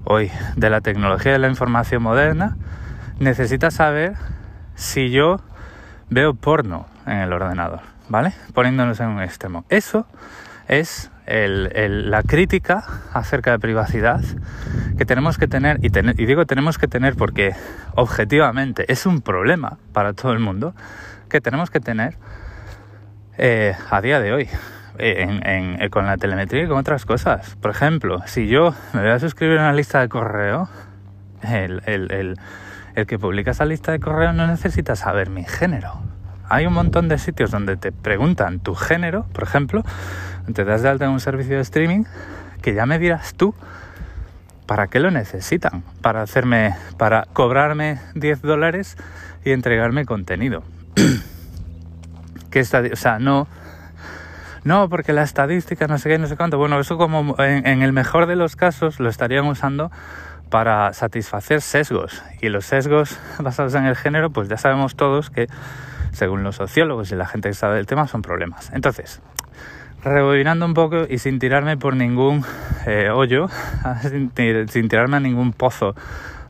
hoy 0.04 0.30
de 0.56 0.70
la 0.70 0.82
tecnología 0.82 1.32
de 1.32 1.40
la 1.40 1.48
información 1.48 2.04
moderna, 2.04 2.56
necesita 3.18 3.72
saber 3.72 4.14
si 4.76 5.10
yo 5.10 5.42
veo 6.12 6.36
porno 6.36 6.86
en 7.08 7.18
el 7.18 7.34
ordenador. 7.34 7.97
¿Vale? 8.10 8.34
Poniéndonos 8.54 9.00
en 9.00 9.08
un 9.08 9.22
extremo. 9.22 9.66
Eso 9.70 10.06
es 10.68 11.12
la 11.28 12.24
crítica 12.24 12.84
acerca 13.14 13.52
de 13.52 13.60
privacidad 13.60 14.22
que 14.98 15.06
tenemos 15.06 15.38
que 15.38 15.48
tener, 15.48 15.78
y, 15.82 15.88
y, 15.88 16.26
digo 16.26 16.46
tenemos 16.46 16.78
que 16.78 16.88
tener 16.88 17.16
porque 17.16 17.54
objetivamente 17.96 18.92
es 18.92 19.06
un 19.06 19.22
problema 19.22 19.78
para 19.94 20.14
todo 20.14 20.32
el 20.32 20.40
mundo, 20.40 20.74
que 21.30 21.42
tenemos 21.42 21.70
que 21.70 21.80
tener 21.80 22.18
eh, 23.38 23.76
a 23.90 24.02
día 24.02 24.20
de 24.20 24.34
hoy. 24.34 24.50
Eh, 25.00 25.90
con 25.92 26.08
la 26.08 26.18
telemetría 26.18 26.64
y 26.64 26.68
con 26.68 26.80
otras 26.80 27.06
cosas. 27.06 27.56
Por 27.58 27.70
ejemplo, 27.70 28.24
si 28.26 28.48
yo 28.48 28.74
me 28.94 29.02
voy 29.02 29.12
a 29.12 29.20
suscribir 29.20 29.60
a 29.60 29.62
una 29.62 29.74
lista 29.74 30.02
de 30.02 30.10
correo, 30.10 30.70
el, 31.44 31.84
el 31.86 33.06
que 33.06 33.20
publica 33.20 33.52
esa 33.52 33.66
lista 33.66 33.92
de 33.92 34.00
correo 34.00 34.34
no 34.34 34.48
necesita 34.48 34.96
saber 34.96 35.30
mi 35.30 35.44
género 35.44 36.02
hay 36.50 36.66
un 36.66 36.74
montón 36.74 37.08
de 37.08 37.18
sitios 37.18 37.52
donde 37.52 37.78
te 37.78 37.92
preguntan 37.92 38.60
tu 38.60 38.76
género, 38.76 39.26
por 39.34 39.44
ejemplo, 39.44 39.84
te 40.54 40.64
das 40.64 40.82
de 40.82 40.90
alta 40.90 41.06
en 41.06 41.12
un 41.12 41.20
servicio 41.20 41.56
de 41.56 41.62
streaming, 41.62 42.04
que 42.62 42.74
ya 42.74 42.86
me 42.86 43.00
dirás 43.00 43.34
tú 43.34 43.54
para 44.66 44.88
qué 44.88 45.00
lo 45.00 45.12
necesitan, 45.12 45.84
para 46.02 46.22
hacerme, 46.22 46.76
para 46.98 47.26
cobrarme 47.34 48.00
10 48.16 48.42
dólares 48.42 48.98
y 49.44 49.52
entregarme 49.52 50.06
contenido. 50.06 50.64
que 52.52 52.60
esta, 52.60 52.82
o 52.92 52.96
sea, 52.96 53.20
no, 53.20 53.48
no, 54.64 54.90
porque 54.90 55.14
la 55.14 55.24
estadística, 55.24 55.88
no 55.88 55.98
sé 55.98 56.10
qué, 56.10 56.18
no 56.18 56.28
sé 56.28 56.36
cuánto. 56.36 56.58
Bueno, 56.58 56.78
eso 56.80 56.98
como 56.98 57.36
en, 57.40 57.82
el 57.82 57.94
mejor 57.94 58.26
de 58.26 58.36
los 58.36 58.58
casos 58.58 59.00
lo 59.00 59.08
estarían 59.08 59.46
usando 59.46 59.92
para 60.50 60.92
satisfacer 60.92 61.62
sesgos. 61.62 62.22
Y 62.42 62.50
los 62.50 62.66
sesgos 62.66 63.18
basados 63.40 63.76
en 63.76 63.86
el 63.86 63.96
género, 63.96 64.30
pues 64.30 64.50
ya 64.50 64.58
sabemos 64.58 64.96
todos 64.96 65.30
que 65.30 65.48
según 66.12 66.44
los 66.44 66.56
sociólogos 66.56 67.12
y 67.12 67.16
la 67.16 67.26
gente 67.26 67.50
que 67.50 67.56
sabe 67.56 67.76
del 67.76 67.86
tema, 67.86 68.08
son 68.08 68.22
problemas. 68.22 68.72
Entonces, 68.74 69.22
rebobinando 70.04 70.66
un 70.66 70.74
poco 70.74 71.06
y 71.10 71.18
sin 71.20 71.40
tirarme 71.40 71.78
por 71.78 71.96
ningún 71.96 72.44
eh, 72.86 73.10
hoyo, 73.10 73.48
sin, 74.02 74.30
tirarme 74.90 75.18
a 75.18 75.20
ningún 75.20 75.54
pozo 75.54 75.96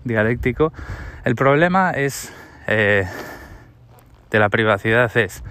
dialéctico, 0.04 0.72
el 1.24 1.36
problema 1.36 1.92
es 1.92 2.34
eh, 2.68 3.06
de 4.30 4.40
la 4.40 4.50
privacidad 4.50 5.16
es 5.18 5.44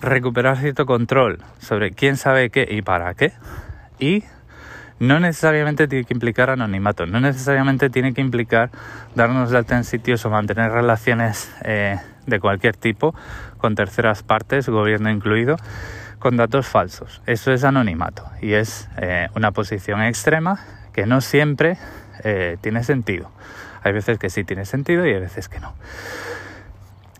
recuperar 0.00 0.58
cierto 0.58 0.86
control 0.86 1.38
sobre 1.58 1.92
quién 1.92 2.16
sabe 2.16 2.50
qué 2.50 2.66
y 2.70 2.82
para 2.82 3.14
qué 3.14 3.32
y 3.98 4.24
no 4.98 5.18
necesariamente 5.20 5.88
tiene 5.88 6.04
que 6.04 6.14
implicar 6.14 6.50
anonimato, 6.50 7.06
no 7.06 7.20
necesariamente 7.20 7.90
tiene 7.90 8.12
que 8.14 8.20
implicar 8.20 8.70
darnos 9.14 9.50
de 9.50 9.58
alta 9.58 9.76
en 9.76 9.84
sitios 9.84 10.24
o 10.24 10.30
mantener 10.30 10.70
relaciones 10.70 11.52
eh, 11.64 11.98
de 12.26 12.40
cualquier 12.40 12.76
tipo 12.76 13.14
con 13.58 13.74
terceras 13.74 14.22
partes, 14.22 14.68
gobierno 14.68 15.10
incluido, 15.10 15.56
con 16.18 16.36
datos 16.36 16.66
falsos. 16.66 17.22
Eso 17.26 17.52
es 17.52 17.64
anonimato 17.64 18.24
y 18.40 18.54
es 18.54 18.88
eh, 18.96 19.28
una 19.34 19.52
posición 19.52 20.02
extrema 20.02 20.58
que 20.92 21.06
no 21.06 21.20
siempre 21.20 21.76
eh, 22.22 22.56
tiene 22.60 22.82
sentido. 22.84 23.30
Hay 23.82 23.92
veces 23.92 24.18
que 24.18 24.30
sí 24.30 24.44
tiene 24.44 24.64
sentido 24.64 25.06
y 25.06 25.12
hay 25.12 25.20
veces 25.20 25.48
que 25.48 25.60
no. 25.60 25.74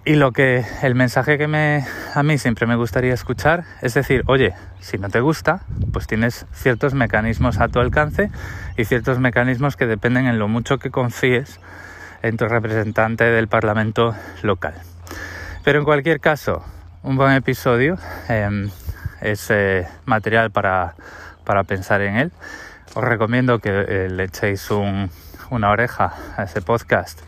Y 0.06 0.16
lo 0.16 0.32
que 0.32 0.64
el 0.82 0.94
mensaje 0.94 1.38
que 1.38 1.49
me 1.49 1.84
a 2.14 2.23
mí 2.23 2.37
siempre 2.37 2.66
me 2.66 2.76
gustaría 2.76 3.14
escuchar 3.14 3.64
es 3.80 3.94
decir, 3.94 4.23
oye, 4.26 4.54
si 4.80 4.99
no 4.99 5.08
te 5.08 5.20
gusta, 5.20 5.62
pues 5.92 6.06
tienes 6.06 6.46
ciertos 6.52 6.94
mecanismos 6.94 7.58
a 7.58 7.68
tu 7.68 7.80
alcance 7.80 8.30
y 8.76 8.84
ciertos 8.84 9.18
mecanismos 9.18 9.76
que 9.76 9.87
dependen 9.87 10.26
en 10.26 10.38
lo 10.38 10.46
mucho 10.46 10.78
que 10.78 10.90
confíes 10.90 11.58
en 12.23 12.37
tu 12.37 12.46
representante 12.46 13.25
del 13.25 13.49
Parlamento 13.49 14.14
local. 14.42 14.75
Pero 15.64 15.78
en 15.78 15.87
cualquier 15.87 16.21
caso, 16.21 16.62
un 17.02 17.16
buen 17.16 17.33
episodio 17.33 17.97
em, 18.28 18.68
es 19.23 19.50
eh, 19.50 19.88
material 20.04 20.50
para, 20.50 20.94
para, 21.44 21.64
pensar 21.64 22.02
en 22.02 22.16
él. 22.16 22.33
Os 22.92 23.02
recomiendo 23.02 23.61
que 23.61 23.71
eh, 23.71 24.09
le 24.11 24.25
echéis 24.25 24.71
una 24.71 25.71
oreja 25.71 26.12
a 26.37 26.42
ese 26.42 26.61
podcast 26.61 27.18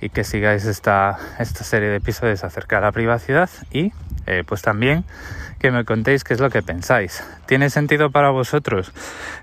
y 0.00 0.08
que 0.08 0.22
sigáis 0.22 0.66
esta, 0.66 1.18
esta 1.40 1.64
serie 1.64 1.88
de 1.88 1.96
episodios 1.96 2.44
acerca 2.44 2.76
de 2.76 2.82
la 2.82 2.92
privacidad 2.92 3.50
y 3.72 3.92
eh, 4.26 4.44
pues 4.46 4.62
también 4.62 5.04
que 5.58 5.72
me 5.72 5.84
contéis 5.84 6.22
qué 6.22 6.34
es 6.34 6.40
lo 6.40 6.48
que 6.48 6.62
pensáis. 6.62 7.24
¿Tiene 7.46 7.70
sentido 7.70 8.10
para 8.10 8.30
vosotros 8.30 8.92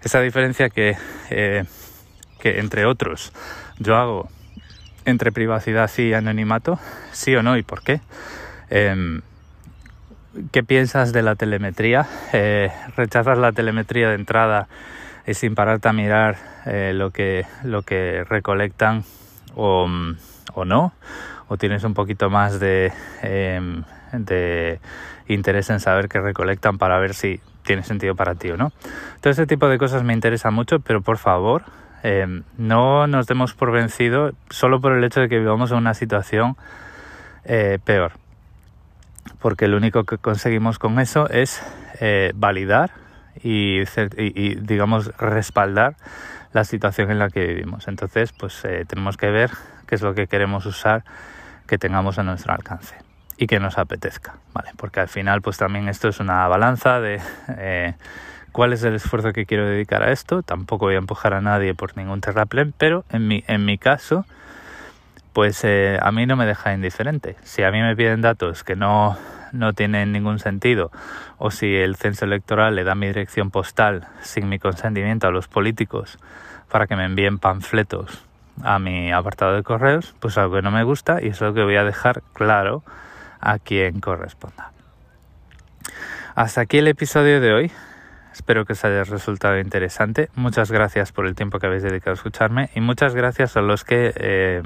esa 0.05 0.21
diferencia 0.21 0.69
que, 0.69 0.95
que 1.29 2.59
entre 2.59 2.85
otros 2.85 3.33
yo 3.77 3.97
hago 3.97 4.29
entre 5.07 5.31
privacidad 5.31 5.89
y 5.97 6.13
anonimato? 6.13 6.79
¿Sí 7.13 7.33
o 7.35 7.41
no 7.41 7.57
y 7.57 7.63
por 7.63 7.81
qué? 7.81 8.01
Em, 8.69 9.21
¿Qué 10.51 10.63
piensas 10.63 11.13
de 11.13 11.23
la 11.23 11.35
telemetría? 11.35 12.05
Eh, 12.33 12.69
¿Rechazas 12.95 13.37
la 13.37 13.53
telemetría 13.53 14.09
de 14.09 14.15
entrada 14.15 14.67
y 15.25 15.33
sin 15.33 15.55
pararte 15.55 15.87
a 15.87 15.93
mirar 15.93 16.35
eh, 16.65 16.91
lo, 16.93 17.11
que, 17.11 17.45
lo 17.63 17.81
que 17.81 18.25
recolectan 18.25 19.03
o, 19.55 19.87
o, 20.53 20.65
no, 20.65 20.93
o 21.47 21.57
tienes 21.57 21.85
un 21.85 21.93
poquito 21.93 22.29
más 22.29 22.59
de, 22.59 22.91
em, 23.23 23.83
de 24.11 24.79
interés 25.29 25.69
en 25.69 25.79
saber 25.79 26.09
qué 26.09 26.19
recolectan 26.19 26.77
para 26.77 26.99
ver 26.99 27.13
si 27.13 27.39
tiene 27.63 27.83
sentido 27.83 28.13
para 28.15 28.35
ti 28.35 28.51
o 28.51 28.57
no. 28.57 28.73
Todo 29.21 29.31
ese 29.31 29.47
tipo 29.47 29.69
de 29.69 29.77
cosas 29.77 30.03
me 30.03 30.13
interesa 30.13 30.51
mucho, 30.51 30.81
pero 30.81 31.01
por 31.01 31.17
favor, 31.17 31.63
em, 32.03 32.43
no 32.57 33.07
nos 33.07 33.27
demos 33.27 33.53
por 33.53 33.71
vencido 33.71 34.31
solo 34.49 34.81
por 34.81 34.93
el 34.93 35.03
hecho 35.03 35.21
de 35.21 35.29
que 35.29 35.39
vivamos 35.39 35.71
en 35.71 35.77
una 35.77 35.93
situación 35.93 36.55
eh, 37.43 37.79
peor. 37.83 38.13
Porque 39.39 39.67
lo 39.67 39.77
único 39.77 40.03
que 40.03 40.17
conseguimos 40.17 40.79
con 40.79 40.99
eso 40.99 41.29
es 41.29 41.61
eh, 41.99 42.31
validar 42.35 42.91
y, 43.43 43.81
y, 44.17 44.55
digamos, 44.55 45.15
respaldar 45.17 45.95
la 46.53 46.63
situación 46.63 47.11
en 47.11 47.19
la 47.19 47.29
que 47.29 47.45
vivimos. 47.45 47.87
Entonces, 47.87 48.33
pues 48.33 48.63
eh, 48.65 48.85
tenemos 48.87 49.17
que 49.17 49.29
ver 49.29 49.51
qué 49.85 49.95
es 49.95 50.01
lo 50.01 50.13
que 50.13 50.27
queremos 50.27 50.65
usar 50.65 51.03
que 51.67 51.77
tengamos 51.77 52.17
a 52.19 52.23
nuestro 52.23 52.53
alcance 52.53 52.95
y 53.37 53.47
que 53.47 53.59
nos 53.59 53.77
apetezca, 53.77 54.35
¿vale? 54.53 54.71
Porque 54.77 55.01
al 55.01 55.09
final, 55.09 55.41
pues 55.41 55.57
también 55.57 55.89
esto 55.89 56.07
es 56.07 56.19
una 56.19 56.47
balanza 56.47 56.99
de 56.99 57.19
cuál 58.57 58.73
es 58.73 58.81
el 58.81 58.95
esfuerzo 58.95 59.33
que 59.33 59.45
quiero 59.45 59.67
dedicar 59.67 60.01
a 60.01 60.11
esto. 60.11 60.41
Tampoco 60.41 60.87
voy 60.87 60.95
a 60.95 60.97
empujar 60.97 61.35
a 61.35 61.41
nadie 61.41 61.75
por 61.75 61.95
ningún 61.95 62.21
terraplén, 62.21 62.73
pero 62.75 63.05
en 63.11 63.27
mi, 63.27 63.43
en 63.45 63.65
mi 63.65 63.77
caso, 63.77 64.25
pues 65.31 65.63
eh, 65.63 65.99
a 66.01 66.11
mí 66.11 66.25
no 66.25 66.35
me 66.35 66.47
deja 66.47 66.73
indiferente. 66.73 67.35
Si 67.43 67.61
a 67.61 67.69
mí 67.69 67.79
me 67.81 67.95
piden 67.95 68.21
datos 68.21 68.63
que 68.63 68.75
no, 68.75 69.15
no 69.51 69.73
tienen 69.73 70.11
ningún 70.11 70.39
sentido, 70.39 70.89
o 71.37 71.51
si 71.51 71.75
el 71.75 71.97
censo 71.97 72.25
electoral 72.25 72.73
le 72.73 72.83
da 72.83 72.95
mi 72.95 73.05
dirección 73.05 73.51
postal 73.51 74.07
sin 74.21 74.49
mi 74.49 74.57
consentimiento 74.57 75.27
a 75.27 75.31
los 75.31 75.47
políticos 75.47 76.17
para 76.67 76.87
que 76.87 76.95
me 76.95 77.05
envíen 77.05 77.37
panfletos 77.37 78.25
a 78.63 78.79
mi 78.79 79.11
apartado 79.11 79.53
de 79.53 79.61
correos, 79.61 80.15
pues 80.19 80.35
algo 80.39 80.55
que 80.55 80.61
no 80.63 80.71
me 80.71 80.81
gusta 80.81 81.21
y 81.21 81.27
es 81.27 81.39
lo 81.41 81.53
que 81.53 81.61
voy 81.61 81.75
a 81.75 81.83
dejar 81.83 82.23
claro 82.33 82.81
a 83.39 83.59
quien 83.59 83.99
corresponda. 83.99 84.71
Hasta 86.33 86.61
aquí 86.61 86.79
el 86.79 86.87
episodio 86.87 87.39
de 87.39 87.53
hoy. 87.53 87.71
Espero 88.37 88.65
que 88.65 88.73
os 88.73 88.85
haya 88.85 89.03
resultado 89.03 89.57
interesante. 89.59 90.29
Muchas 90.35 90.71
gracias 90.71 91.11
por 91.11 91.25
el 91.25 91.33
tiempo 91.33 91.57
que 91.57 91.65
habéis 91.65 91.81
dedicado 91.81 92.11
a 92.11 92.13
escucharme 92.13 92.69
y 92.75 92.81
muchas 92.81 93.15
gracias 93.15 93.57
a 93.57 93.61
los 93.61 93.83
que 93.83 94.13
eh, 94.15 94.61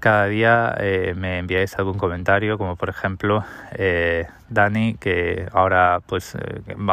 cada 0.00 0.24
día 0.28 0.74
eh, 0.78 1.12
me 1.14 1.38
enviáis 1.40 1.78
algún 1.78 1.98
comentario, 1.98 2.56
como 2.56 2.76
por 2.76 2.88
ejemplo 2.88 3.44
eh, 3.72 4.28
Dani, 4.48 4.94
que 4.94 5.46
ahora, 5.52 6.00
pues, 6.06 6.38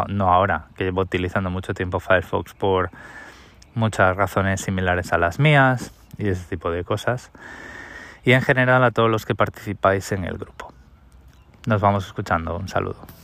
no 0.09 0.33
ahora, 0.33 0.65
que 0.75 0.83
llevo 0.83 1.01
utilizando 1.03 1.49
mucho 1.49 1.73
tiempo 1.73 2.01
Firefox 2.01 2.53
por 2.53 2.89
muchas 3.73 4.17
razones 4.17 4.59
similares 4.59 5.13
a 5.13 5.17
las 5.17 5.39
mías 5.39 5.93
y 6.17 6.27
ese 6.27 6.49
tipo 6.49 6.69
de 6.69 6.83
cosas 6.83 7.31
y 8.25 8.33
en 8.33 8.41
general 8.41 8.83
a 8.83 8.91
todos 8.91 9.09
los 9.09 9.25
que 9.25 9.35
participáis 9.35 10.11
en 10.11 10.25
el 10.25 10.37
grupo. 10.37 10.73
Nos 11.65 11.79
vamos 11.79 12.05
escuchando. 12.05 12.57
Un 12.57 12.67
saludo. 12.67 13.20